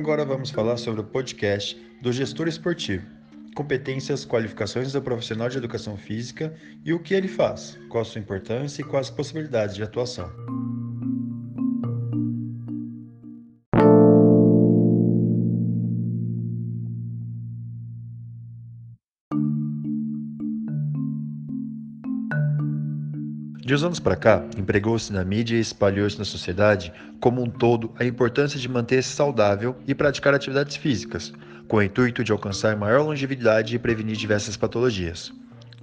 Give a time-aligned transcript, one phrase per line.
[0.00, 3.06] Agora vamos falar sobre o podcast do gestor esportivo.
[3.54, 8.18] Competências, qualificações do profissional de educação física e o que ele faz, qual a sua
[8.18, 10.32] importância e quais as possibilidades de atuação.
[23.70, 27.92] De uns anos para cá, empregou-se na mídia e espalhou-se na sociedade como um todo
[28.00, 31.32] a importância de manter-se saudável e praticar atividades físicas,
[31.68, 35.32] com o intuito de alcançar maior longevidade e prevenir diversas patologias,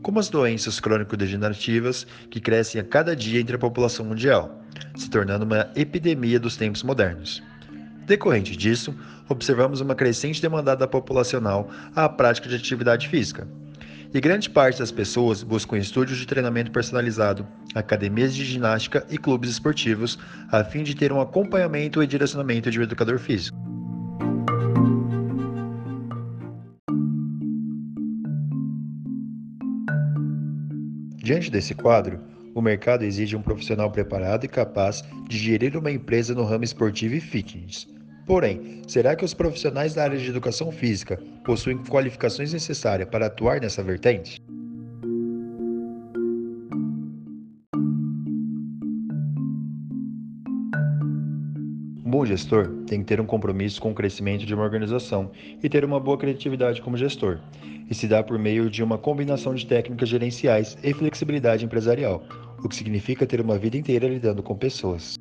[0.01, 4.61] como as doenças crônico-degenerativas que crescem a cada dia entre a população mundial,
[4.97, 7.41] se tornando uma epidemia dos tempos modernos.
[8.05, 8.93] Decorrente disso,
[9.29, 13.47] observamos uma crescente demanda populacional à prática de atividade física,
[14.13, 19.49] e grande parte das pessoas buscam estúdios de treinamento personalizado, academias de ginástica e clubes
[19.49, 20.17] esportivos,
[20.51, 23.57] a fim de ter um acompanhamento e direcionamento de um educador físico.
[31.17, 32.21] Diante desse quadro,
[32.55, 37.15] o mercado exige um profissional preparado e capaz de gerir uma empresa no ramo esportivo
[37.15, 37.96] e fitness
[38.27, 43.61] Porém, será que os profissionais da área de educação física possuem qualificações necessárias para atuar
[43.61, 44.41] nessa vertente?
[52.05, 55.31] Um bom gestor tem que ter um compromisso com o crescimento de uma organização
[55.63, 57.39] e ter uma boa criatividade como gestor.
[57.89, 62.21] E se dá por meio de uma combinação de técnicas gerenciais e flexibilidade empresarial,
[62.61, 65.15] o que significa ter uma vida inteira lidando com pessoas.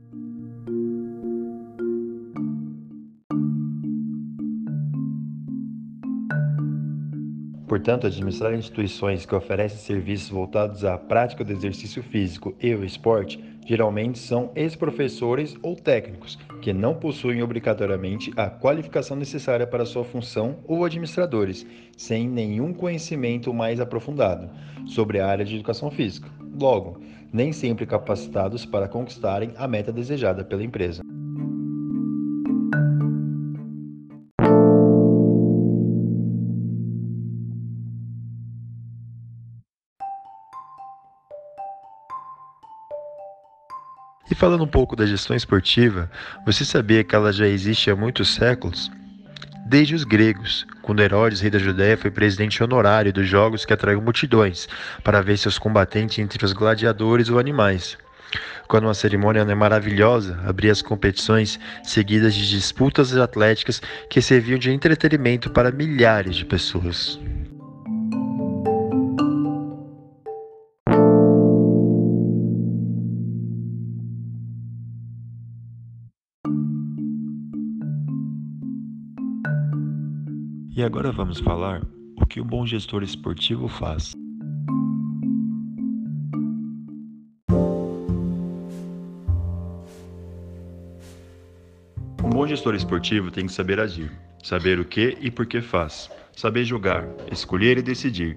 [7.67, 13.43] Portanto, administrar instituições que oferecem serviços voltados à prática do exercício físico e o esporte
[13.67, 20.59] geralmente são ex-professores ou técnicos que não possuem obrigatoriamente a qualificação necessária para sua função
[20.69, 21.67] ou administradores,
[21.97, 24.49] sem nenhum conhecimento mais aprofundado
[24.87, 26.31] sobre a área de educação física.
[26.59, 27.01] Logo,
[27.33, 31.03] nem sempre capacitados para conquistarem a meta desejada pela empresa.
[44.31, 46.11] E falando um pouco da gestão esportiva,
[46.45, 48.91] você sabia que ela já existe há muitos séculos?
[49.65, 54.01] Desde os gregos, quando Herodes, rei da Judéia, foi presidente honorário dos jogos que atraiu
[54.01, 54.69] multidões
[55.03, 57.97] para ver seus combatentes entre os gladiadores ou animais.
[58.69, 65.51] Quando uma cerimônia maravilhosa abria as competições, seguidas de disputas atléticas que serviam de entretenimento
[65.51, 67.19] para milhares de pessoas.
[80.77, 81.83] E agora vamos falar
[82.21, 84.13] o que um bom gestor esportivo faz.
[92.23, 94.13] Um bom gestor esportivo tem que saber agir,
[94.45, 98.37] saber o que e por que faz, saber jogar, escolher e decidir.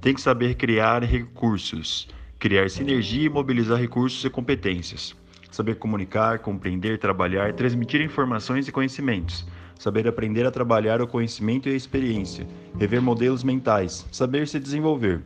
[0.00, 2.06] Tem que saber criar recursos,
[2.38, 5.16] criar sinergia e mobilizar recursos e competências.
[5.50, 9.44] Saber comunicar, compreender, trabalhar, transmitir informações e conhecimentos
[9.80, 12.46] saber aprender a trabalhar o conhecimento e a experiência,
[12.78, 15.22] rever modelos mentais, saber se desenvolver,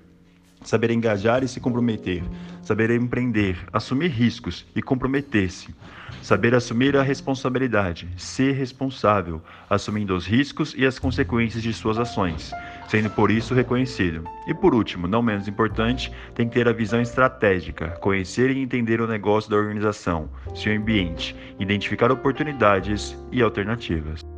[0.62, 2.22] saber engajar e se comprometer,
[2.62, 5.74] saber empreender, assumir riscos e comprometer-se,
[6.22, 12.52] saber assumir a responsabilidade, ser responsável, assumindo os riscos e as consequências de suas ações,
[12.86, 14.22] sendo por isso reconhecido.
[14.46, 19.00] E por último, não menos importante, tem que ter a visão estratégica, conhecer e entender
[19.00, 24.33] o negócio da organização, seu ambiente, identificar oportunidades e alternativas.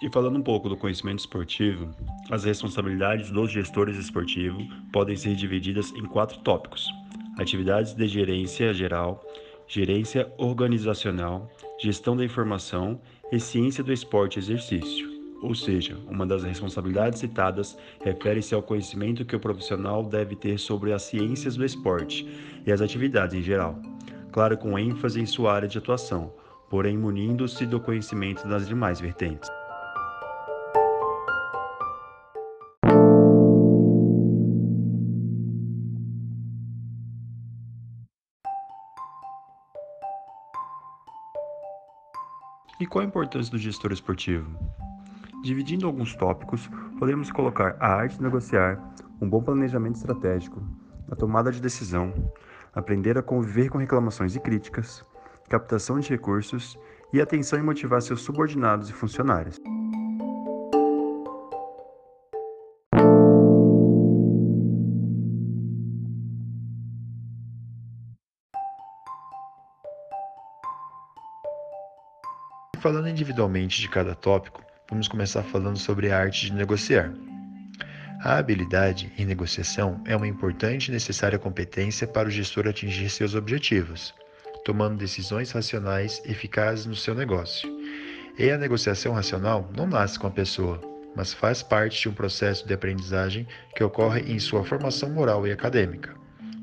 [0.00, 1.88] E falando um pouco do conhecimento esportivo,
[2.30, 6.88] as responsabilidades dos gestores esportivos podem ser divididas em quatro tópicos:
[7.36, 9.24] atividades de gerência geral,
[9.66, 11.50] gerência organizacional,
[11.80, 13.00] gestão da informação
[13.32, 15.18] e ciência do esporte e exercício.
[15.42, 20.92] Ou seja, uma das responsabilidades citadas refere-se ao conhecimento que o profissional deve ter sobre
[20.92, 22.26] as ciências do esporte
[22.64, 23.78] e as atividades em geral,
[24.30, 26.32] claro, com ênfase em sua área de atuação,
[26.70, 29.48] porém munindo-se do conhecimento das demais vertentes.
[42.80, 44.48] E qual a importância do gestor esportivo?
[45.42, 50.62] Dividindo alguns tópicos, podemos colocar a arte de negociar, um bom planejamento estratégico,
[51.10, 52.14] a tomada de decisão,
[52.72, 55.04] aprender a conviver com reclamações e críticas,
[55.48, 56.78] captação de recursos
[57.12, 59.57] e atenção em motivar seus subordinados e funcionários.
[72.80, 77.12] Falando individualmente de cada tópico, vamos começar falando sobre a arte de negociar.
[78.22, 83.34] A habilidade em negociação é uma importante e necessária competência para o gestor atingir seus
[83.34, 84.14] objetivos,
[84.64, 87.68] tomando decisões racionais eficazes no seu negócio.
[88.38, 90.80] E a negociação racional não nasce com a pessoa,
[91.16, 95.50] mas faz parte de um processo de aprendizagem que ocorre em sua formação moral e
[95.52, 96.17] acadêmica.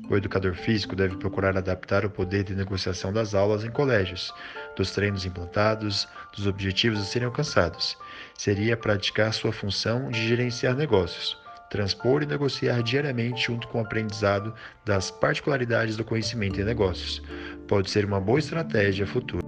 [0.08, 4.32] O educador físico deve procurar adaptar o poder de negociação das aulas em colégios,
[4.76, 7.96] dos treinos implantados, dos objetivos a serem alcançados.
[8.38, 11.36] Seria praticar sua função de gerenciar negócios,
[11.70, 14.54] transpor e negociar diariamente junto com o aprendizado
[14.84, 17.22] das particularidades do conhecimento em negócios.
[17.66, 19.45] Pode ser uma boa estratégia futura.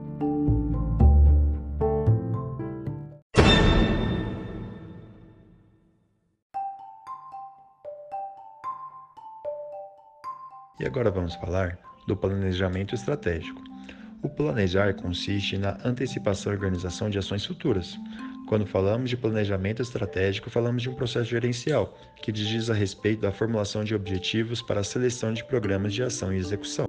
[10.81, 13.63] E agora vamos falar do planejamento estratégico.
[14.23, 17.97] O planejar consiste na antecipação e organização de ações futuras.
[18.49, 23.31] Quando falamos de planejamento estratégico, falamos de um processo gerencial que diz a respeito da
[23.31, 26.88] formulação de objetivos para a seleção de programas de ação e execução.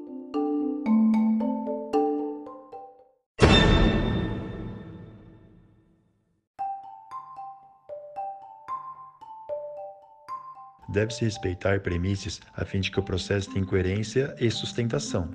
[10.91, 15.29] Deve-se respeitar premissas a fim de que o processo tenha coerência e sustentação.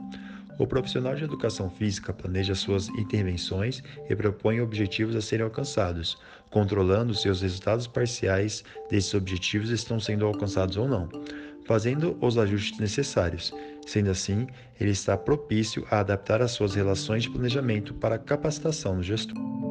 [0.58, 6.16] O profissional de educação física planeja suas intervenções e propõe objetivos a serem alcançados,
[6.50, 11.08] controlando se os resultados parciais desses objetivos estão sendo alcançados ou não,
[11.66, 13.52] fazendo os ajustes necessários.
[13.84, 14.46] Sendo assim,
[14.80, 19.63] ele está propício a adaptar as suas relações de planejamento para a capacitação do gestor.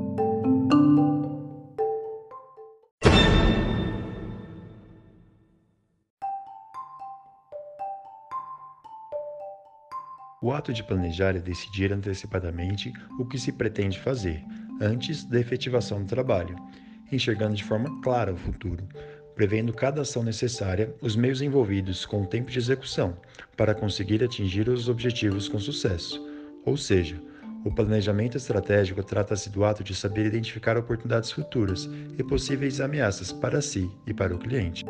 [10.43, 14.43] O ato de planejar é decidir antecipadamente o que se pretende fazer,
[14.81, 16.57] antes da efetivação do trabalho,
[17.09, 18.85] enxergando de forma clara o futuro,
[19.35, 23.15] prevendo cada ação necessária, os meios envolvidos com o tempo de execução,
[23.55, 26.21] para conseguir atingir os objetivos com sucesso.
[26.65, 27.15] Ou seja,
[27.63, 33.61] o planejamento estratégico trata-se do ato de saber identificar oportunidades futuras e possíveis ameaças para
[33.61, 34.83] si e para o cliente.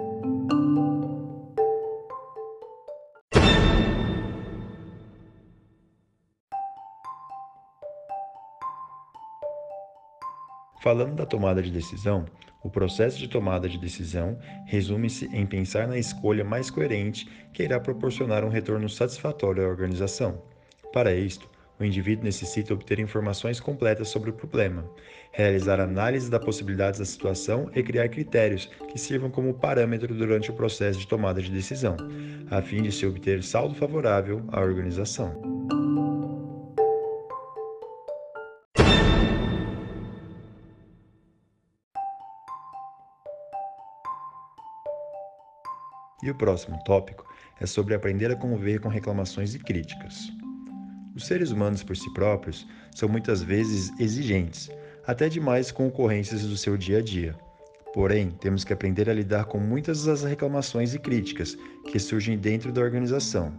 [10.84, 12.26] Falando da tomada de decisão,
[12.62, 17.80] o processo de tomada de decisão resume-se em pensar na escolha mais coerente que irá
[17.80, 20.44] proporcionar um retorno satisfatório à organização.
[20.92, 21.50] Para isto,
[21.80, 24.84] o indivíduo necessita obter informações completas sobre o problema,
[25.32, 30.54] realizar análise das possibilidades da situação e criar critérios que sirvam como parâmetro durante o
[30.54, 31.96] processo de tomada de decisão,
[32.52, 35.63] a fim de se obter saldo favorável à organização.
[46.24, 47.26] E o próximo tópico
[47.60, 50.32] é sobre aprender a conviver com reclamações e críticas.
[51.16, 52.66] Os seres humanos por si próprios
[52.96, 54.72] são muitas vezes exigentes,
[55.06, 57.36] até demais com ocorrências do seu dia a dia.
[57.94, 61.56] Porém, temos que aprender a lidar com muitas das reclamações e críticas
[61.92, 63.54] que surgem dentro da organização.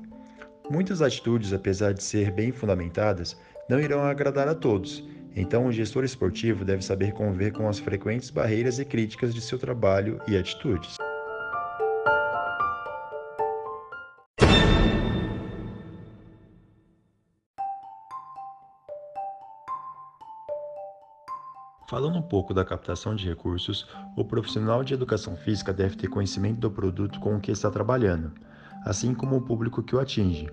[0.68, 3.36] Muitas atitudes, apesar de ser bem fundamentadas,
[3.68, 5.04] não irão agradar a todos,
[5.36, 9.58] então o gestor esportivo deve saber conviver com as frequentes barreiras e críticas de seu
[9.58, 10.96] trabalho e atitudes.
[21.86, 23.86] Falando um pouco da captação de recursos,
[24.16, 28.32] o profissional de educação física deve ter conhecimento do produto com o que está trabalhando,
[28.84, 30.48] assim como o público que o atinge.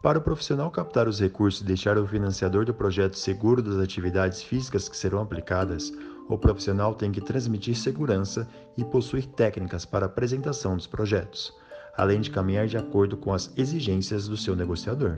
[0.00, 4.40] Para o profissional captar os recursos e deixar o financiador do projeto seguro das atividades
[4.40, 5.92] físicas que serão aplicadas,
[6.28, 11.52] o profissional tem que transmitir segurança e possuir técnicas para a apresentação dos projetos,
[11.96, 15.16] além de caminhar de acordo com as exigências do seu negociador.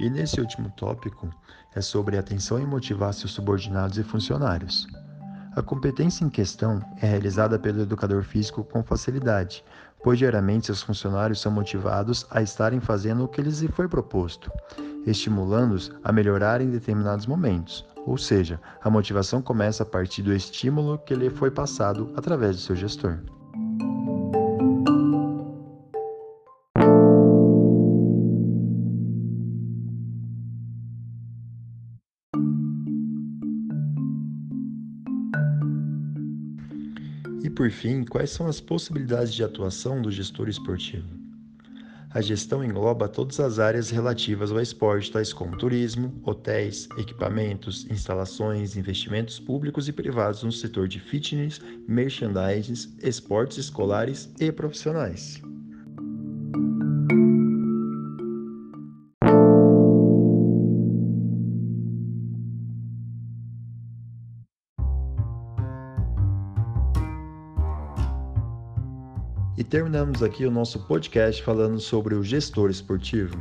[0.00, 1.28] E nesse último tópico
[1.74, 4.88] é sobre atenção em motivar seus subordinados e funcionários.
[5.54, 9.62] A competência em questão é realizada pelo educador físico com facilidade,
[10.02, 14.50] pois diariamente seus funcionários são motivados a estarem fazendo o que lhes foi proposto,
[15.06, 17.84] estimulando-os a melhorar em determinados momentos.
[18.06, 22.62] Ou seja, a motivação começa a partir do estímulo que lhe foi passado através do
[22.62, 23.18] seu gestor.
[37.60, 41.06] Por fim, quais são as possibilidades de atuação do gestor esportivo?
[42.08, 48.78] A gestão engloba todas as áreas relativas ao esporte, tais como turismo, hotéis, equipamentos, instalações,
[48.78, 55.42] investimentos públicos e privados no setor de fitness, merchandising, esportes escolares e profissionais.
[69.60, 73.36] E terminamos aqui o nosso podcast falando sobre o gestor esportivo.